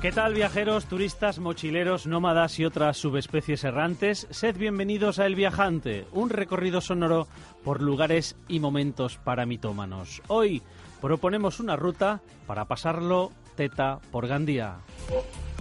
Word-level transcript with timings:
¿Qué 0.00 0.12
tal 0.12 0.32
viajeros, 0.32 0.86
turistas, 0.86 1.40
mochileros, 1.40 2.06
nómadas 2.06 2.58
y 2.58 2.64
otras 2.64 2.96
subespecies 2.96 3.64
errantes? 3.64 4.26
Sed 4.30 4.56
bienvenidos 4.56 5.18
a 5.18 5.26
El 5.26 5.34
Viajante, 5.34 6.06
un 6.12 6.30
recorrido 6.30 6.80
sonoro 6.80 7.28
por 7.62 7.82
lugares 7.82 8.34
y 8.48 8.60
momentos 8.60 9.18
para 9.18 9.44
mitómanos. 9.44 10.22
Hoy 10.28 10.62
proponemos 11.02 11.60
una 11.60 11.76
ruta 11.76 12.22
para 12.46 12.64
pasarlo 12.64 13.30
teta 13.56 13.98
por 14.10 14.26
Gandía. 14.26 14.78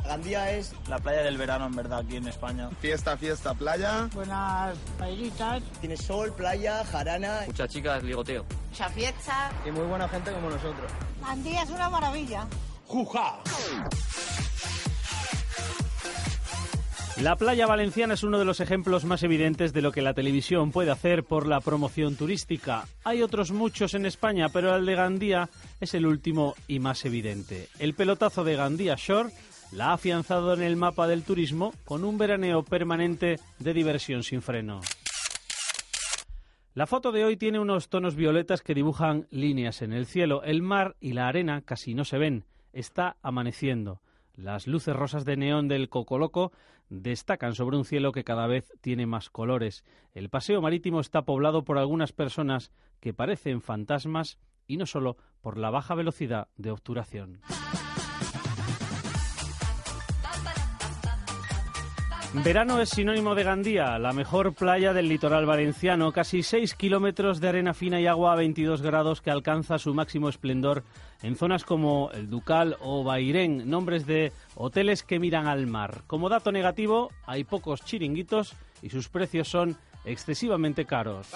Gandía 0.05 0.51
es 0.53 0.73
la 0.87 0.99
playa 0.99 1.21
del 1.21 1.37
verano, 1.37 1.65
en 1.65 1.75
verdad, 1.75 1.99
aquí 1.99 2.15
en 2.15 2.29
España. 2.29 2.69
Fiesta, 2.79 3.17
fiesta, 3.17 3.53
playa. 3.53 4.07
Buenas 4.13 4.77
paellitas. 4.97 5.61
Tiene 5.81 5.97
sol, 5.97 6.31
playa, 6.31 6.85
jarana. 6.85 7.41
Muchas 7.45 7.69
chicas, 7.69 8.01
ligoteo. 8.03 8.45
Mucha 8.69 8.87
fiesta. 8.87 9.51
Y 9.67 9.71
muy 9.71 9.85
buena 9.85 10.07
gente 10.07 10.31
como 10.31 10.49
nosotros. 10.49 10.89
Gandía 11.21 11.63
es 11.63 11.69
una 11.71 11.89
maravilla. 11.89 12.47
La 17.21 17.35
playa 17.35 17.67
valenciana 17.67 18.13
es 18.13 18.23
uno 18.23 18.39
de 18.39 18.45
los 18.45 18.61
ejemplos 18.61 19.05
más 19.05 19.23
evidentes 19.23 19.73
de 19.73 19.81
lo 19.81 19.91
que 19.91 20.01
la 20.01 20.13
televisión 20.13 20.71
puede 20.71 20.89
hacer 20.89 21.23
por 21.23 21.45
la 21.47 21.59
promoción 21.59 22.15
turística. 22.15 22.87
Hay 23.03 23.21
otros 23.21 23.51
muchos 23.51 23.93
en 23.93 24.05
España, 24.05 24.49
pero 24.49 24.75
el 24.75 24.85
de 24.85 24.95
Gandía 24.95 25.49
es 25.79 25.93
el 25.93 26.05
último 26.05 26.55
y 26.67 26.79
más 26.79 27.05
evidente. 27.05 27.67
El 27.77 27.93
pelotazo 27.93 28.43
de 28.43 28.55
Gandía 28.55 28.95
Shore 28.97 29.33
la 29.71 29.87
ha 29.87 29.93
afianzado 29.93 30.53
en 30.53 30.63
el 30.63 30.75
mapa 30.75 31.07
del 31.07 31.23
turismo 31.23 31.73
con 31.85 32.03
un 32.03 32.17
veraneo 32.17 32.63
permanente 32.63 33.39
de 33.59 33.73
diversión 33.73 34.23
sin 34.23 34.41
freno. 34.41 34.81
La 36.73 36.87
foto 36.87 37.11
de 37.11 37.25
hoy 37.25 37.35
tiene 37.35 37.59
unos 37.59 37.89
tonos 37.89 38.15
violetas 38.15 38.61
que 38.61 38.73
dibujan 38.73 39.27
líneas 39.29 39.81
en 39.81 39.91
el 39.91 40.05
cielo. 40.05 40.41
El 40.43 40.61
mar 40.61 40.95
y 41.01 41.13
la 41.13 41.27
arena 41.27 41.61
casi 41.61 41.93
no 41.93 42.05
se 42.05 42.17
ven. 42.17 42.45
Está 42.73 43.17
amaneciendo. 43.21 44.01
Las 44.35 44.67
luces 44.67 44.95
rosas 44.95 45.25
de 45.25 45.37
neón 45.37 45.67
del 45.67 45.89
Cocoloco 45.89 46.51
destacan 46.89 47.53
sobre 47.55 47.77
un 47.77 47.85
cielo 47.85 48.11
que 48.11 48.23
cada 48.23 48.47
vez 48.47 48.73
tiene 48.81 49.05
más 49.05 49.29
colores. 49.29 49.83
El 50.13 50.29
paseo 50.29 50.61
marítimo 50.61 50.99
está 50.99 51.23
poblado 51.23 51.63
por 51.63 51.77
algunas 51.77 52.13
personas 52.13 52.71
que 52.99 53.13
parecen 53.13 53.61
fantasmas 53.61 54.39
y 54.67 54.77
no 54.77 54.85
solo 54.85 55.17
por 55.41 55.57
la 55.57 55.69
baja 55.69 55.95
velocidad 55.95 56.47
de 56.57 56.71
obturación. 56.71 57.41
Verano 62.31 62.79
es 62.79 62.89
sinónimo 62.89 63.33
de 63.33 63.43
Gandía, 63.43 63.97
la 63.97 64.13
mejor 64.13 64.53
playa 64.53 64.93
del 64.93 65.09
litoral 65.09 65.47
valenciano, 65.47 66.11
casi 66.11 66.43
6 66.43 66.75
kilómetros 66.75 67.41
de 67.41 67.49
arena 67.49 67.73
fina 67.73 67.99
y 67.99 68.05
agua 68.05 68.33
a 68.33 68.35
22 68.35 68.83
grados 68.83 69.21
que 69.21 69.31
alcanza 69.31 69.79
su 69.79 69.95
máximo 69.95 70.29
esplendor 70.29 70.83
en 71.23 71.35
zonas 71.35 71.65
como 71.65 72.11
el 72.13 72.29
Ducal 72.29 72.77
o 72.81 73.03
Bairén, 73.03 73.67
nombres 73.67 74.05
de 74.05 74.31
hoteles 74.53 75.01
que 75.01 75.17
miran 75.17 75.47
al 75.47 75.65
mar. 75.65 76.03
Como 76.05 76.29
dato 76.29 76.51
negativo, 76.51 77.11
hay 77.25 77.45
pocos 77.45 77.81
chiringuitos 77.83 78.55
y 78.83 78.89
sus 78.89 79.09
precios 79.09 79.47
son 79.47 79.75
excesivamente 80.05 80.85
caros. 80.85 81.27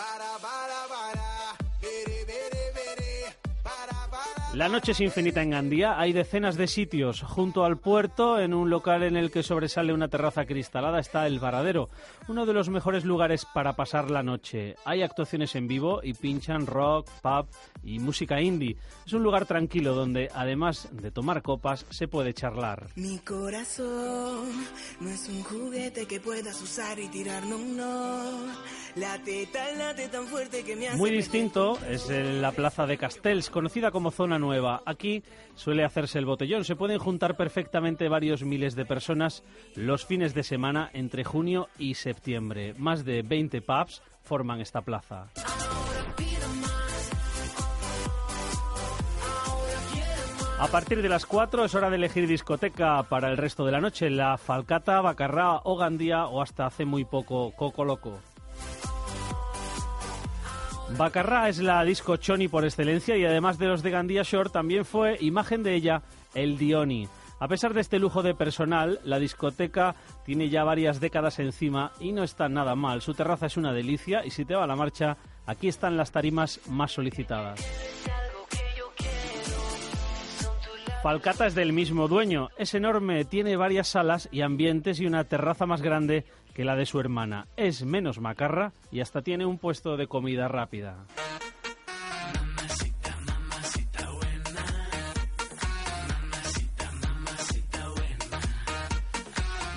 La 4.53 4.69
noche 4.69 4.91
es 4.91 5.02
infinita 5.02 5.41
en 5.41 5.50
Gandía. 5.50 6.00
Hay 6.00 6.14
decenas 6.14 6.58
de 6.58 6.68
sitios 6.68 7.24
junto 7.24 7.66
al 7.66 7.78
puerto. 7.78 8.40
En 8.40 8.53
un 8.53 8.69
local 8.69 9.02
en 9.02 9.18
el 9.18 9.31
que 9.31 9.41
sobresale 9.41 9.94
una 9.94 10.09
terraza 10.09 10.46
cristalada 10.46 11.00
está 11.00 11.25
el 11.25 11.40
Varadero, 11.40 11.90
uno 12.28 12.46
de 12.46 12.53
los 12.53 12.69
mejores 12.69 13.03
lugares 13.03 13.47
para 13.52 13.74
pasar 13.74 14.12
la 14.12 14.22
noche. 14.22 14.75
Hay 14.86 15.02
actuaciones 15.02 15.56
en 15.56 15.68
vivo 15.68 16.02
y 16.03 16.14
pinchan 16.14 16.68
rock, 16.68 17.09
pub 17.24 17.47
y 17.84 17.97
música 17.97 18.41
indie. 18.41 18.78
Es 19.08 19.14
un 19.14 19.24
lugar 19.24 19.47
tranquilo 19.47 19.96
donde, 19.96 20.30
además 20.36 20.88
de 20.91 21.09
tomar 21.09 21.41
copas, 21.41 21.88
se 21.90 22.08
puede 22.08 22.35
charlar. 22.35 22.90
Mi 22.96 23.18
corazón 23.20 24.50
no 25.00 25.09
es 25.09 25.30
un 25.30 25.41
juguete 25.41 26.06
que 26.06 26.20
puedas 26.20 26.62
usar 26.62 27.00
y 27.00 27.08
tirar, 27.08 27.44
no, 27.47 27.58
no. 27.58 28.53
Late 28.96 29.47
tan 30.12 30.28
fuerte 30.28 30.64
que 30.64 30.75
me 30.75 30.88
hace 30.88 30.97
Muy 30.97 31.09
distinto 31.09 31.80
es 31.90 32.08
la 32.09 32.52
plaza 32.52 32.85
de 32.85 33.00
Castells, 33.00 33.50
conocida 33.50 33.90
como 33.90 34.12
zona 34.12 34.38
Aquí 34.85 35.23
suele 35.55 35.83
hacerse 35.83 36.19
el 36.19 36.25
botellón. 36.25 36.65
Se 36.65 36.75
pueden 36.75 36.99
juntar 36.99 37.37
perfectamente 37.37 38.09
varios 38.09 38.43
miles 38.43 38.75
de 38.75 38.85
personas 38.85 39.43
los 39.75 40.05
fines 40.05 40.33
de 40.33 40.43
semana 40.43 40.89
entre 40.93 41.23
junio 41.23 41.69
y 41.77 41.95
septiembre. 41.95 42.73
Más 42.77 43.05
de 43.05 43.21
20 43.21 43.61
pubs 43.61 44.01
forman 44.21 44.61
esta 44.61 44.81
plaza. 44.81 45.27
A 50.59 50.67
partir 50.67 51.01
de 51.01 51.09
las 51.09 51.25
4 51.25 51.65
es 51.65 51.75
hora 51.75 51.89
de 51.89 51.97
elegir 51.97 52.27
discoteca 52.27 53.03
para 53.03 53.29
el 53.29 53.37
resto 53.37 53.65
de 53.65 53.71
la 53.71 53.81
noche. 53.81 54.09
La 54.09 54.37
Falcata, 54.37 55.01
Bacarrá 55.01 55.59
o 55.63 55.75
Gandía 55.75 56.27
o 56.27 56.41
hasta 56.41 56.65
hace 56.65 56.85
muy 56.85 57.03
poco 57.03 57.51
Coco 57.51 57.83
Loco. 57.83 58.19
Bacarrá 60.97 61.49
es 61.49 61.59
la 61.59 61.83
disco 61.83 62.17
choni 62.17 62.47
por 62.47 62.65
excelencia 62.65 63.17
y 63.17 63.25
además 63.25 63.57
de 63.57 63.65
los 63.65 63.81
de 63.81 63.89
Gandía 63.89 64.21
Shore 64.23 64.51
también 64.51 64.85
fue 64.85 65.17
imagen 65.21 65.63
de 65.63 65.73
ella 65.73 66.03
el 66.35 66.57
Dioni. 66.57 67.07
A 67.39 67.47
pesar 67.47 67.73
de 67.73 67.81
este 67.81 67.97
lujo 67.97 68.21
de 68.21 68.35
personal, 68.35 68.99
la 69.03 69.17
discoteca 69.17 69.95
tiene 70.23 70.49
ya 70.49 70.63
varias 70.63 70.99
décadas 70.99 71.39
encima 71.39 71.91
y 71.99 72.11
no 72.11 72.23
está 72.23 72.47
nada 72.47 72.75
mal. 72.75 73.01
Su 73.01 73.15
terraza 73.15 73.47
es 73.47 73.57
una 73.57 73.73
delicia 73.73 74.23
y 74.23 74.29
si 74.29 74.45
te 74.45 74.55
va 74.55 74.65
a 74.65 74.67
la 74.67 74.75
marcha, 74.75 75.17
aquí 75.47 75.67
están 75.67 75.97
las 75.97 76.11
tarimas 76.11 76.61
más 76.69 76.91
solicitadas. 76.91 77.59
Falcata 81.01 81.47
es 81.47 81.53
del 81.53 81.73
mismo 81.73 82.07
dueño. 82.07 82.47
Es 82.57 82.75
enorme, 82.75 83.25
tiene 83.25 83.57
varias 83.57 83.89
salas 83.89 84.29
y 84.31 84.39
ambientes 84.39 85.01
y 85.01 85.05
una 85.05 85.25
terraza 85.25 85.65
más 85.65 85.81
grande 85.81 86.23
que 86.53 86.66
la 86.66 86.75
de 86.75 86.86
su 86.86 87.00
hermana. 87.00 87.47
Es 87.58 87.84
menos 87.86 88.19
macarra 88.19 88.74
y 88.91 89.02
hasta 89.02 89.22
tiene 89.22 89.46
un 89.46 89.58
puesto 89.58 89.97
de 89.97 90.08
comida 90.08 90.47
rápida. 90.47 91.06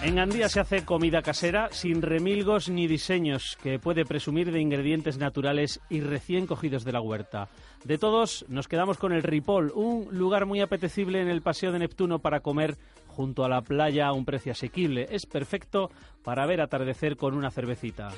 En 0.07 0.15
Gandía 0.15 0.49
se 0.49 0.61
hace 0.61 0.85
comida 0.85 1.21
casera 1.21 1.69
sin 1.73 2.01
remilgos 2.01 2.69
ni 2.69 2.87
diseños, 2.87 3.59
que 3.61 3.81
puede 3.81 4.05
presumir 4.05 4.53
de 4.53 4.61
ingredientes 4.61 5.19
naturales 5.19 5.81
y 5.91 6.01
recién 6.01 6.47
cogidos 6.47 6.85
de 6.85 6.93
la 6.93 7.01
huerta. 7.01 7.49
De 7.83 7.99
todos, 7.99 8.45
nos 8.49 8.69
quedamos 8.69 8.99
con 8.99 9.13
el 9.13 9.25
Ripoll, 9.25 9.73
un 9.75 10.07
lugar 10.13 10.47
muy 10.47 10.61
apetecible 10.61 11.21
en 11.21 11.27
el 11.27 11.43
Paseo 11.43 11.73
de 11.73 11.81
Neptuno 11.81 12.21
para 12.21 12.39
comer 12.39 12.77
junto 13.17 13.45
a 13.45 13.49
la 13.49 13.63
playa 13.63 14.09
a 14.09 14.13
un 14.13 14.27
precio 14.27 14.53
asequible. 14.53 15.09
Es 15.11 15.25
perfecto 15.25 15.91
para 16.23 16.45
ver 16.45 16.61
atardecer 16.61 17.17
con 17.17 17.35
una 17.35 17.51
cervecita. 17.51 18.11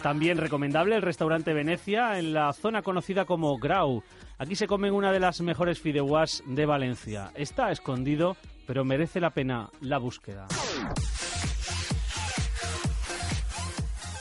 También 0.00 0.38
recomendable 0.38 0.94
el 0.94 1.02
restaurante 1.02 1.52
Venecia 1.52 2.18
en 2.20 2.32
la 2.32 2.52
zona 2.52 2.82
conocida 2.82 3.24
como 3.24 3.58
Grau. 3.58 4.04
Aquí 4.38 4.54
se 4.54 4.68
comen 4.68 4.94
una 4.94 5.10
de 5.10 5.18
las 5.18 5.40
mejores 5.40 5.80
fideuás 5.80 6.44
de 6.46 6.64
Valencia. 6.64 7.32
Está 7.34 7.72
escondido, 7.72 8.36
pero 8.66 8.84
merece 8.84 9.18
la 9.18 9.30
pena 9.30 9.68
la 9.80 9.98
búsqueda. 9.98 10.46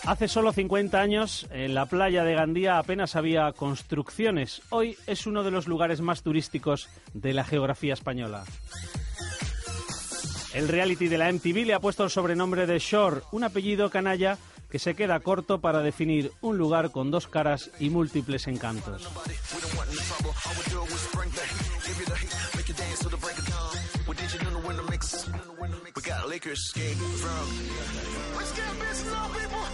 Hace 0.05 0.27
solo 0.27 0.53
50 0.53 1.01
años, 1.01 1.47
en 1.49 1.73
la 1.73 1.87
playa 1.87 2.23
de 2.23 2.35
Gandía 2.35 2.77
apenas 2.77 3.15
había 3.15 3.51
construcciones. 3.53 4.61
Hoy 4.69 4.97
es 5.07 5.25
uno 5.25 5.43
de 5.43 5.49
los 5.49 5.67
lugares 5.67 5.99
más 5.99 6.21
turísticos 6.21 6.89
de 7.13 7.33
la 7.33 7.43
geografía 7.43 7.93
española. 7.93 8.43
El 10.53 10.67
reality 10.67 11.07
de 11.07 11.17
la 11.17 11.31
MTV 11.33 11.65
le 11.65 11.73
ha 11.73 11.79
puesto 11.79 12.03
el 12.03 12.11
sobrenombre 12.11 12.67
de 12.67 12.77
Shore, 12.77 13.21
un 13.31 13.43
apellido 13.45 13.89
canalla 13.89 14.37
que 14.69 14.77
se 14.77 14.93
queda 14.93 15.19
corto 15.21 15.59
para 15.59 15.81
definir 15.81 16.31
un 16.41 16.57
lugar 16.57 16.91
con 16.91 17.09
dos 17.09 17.27
caras 17.27 17.71
y 17.79 17.89
múltiples 17.89 18.47
encantos. 18.47 19.09
Sneakers 26.45 26.69
skate 26.69 26.95
from. 26.95 28.37
Let's 28.37 28.51
get 28.51 28.65
people! 29.33 29.65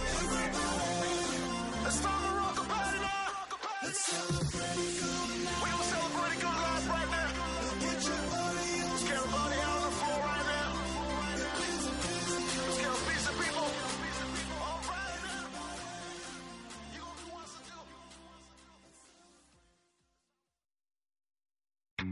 Let's 1.84 1.98
start 1.98 2.24
a 2.24 2.36
rock 2.38 2.64
about 2.64 2.94
now! 3.02 4.41